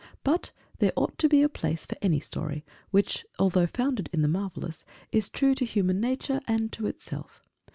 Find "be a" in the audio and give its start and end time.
1.29-1.47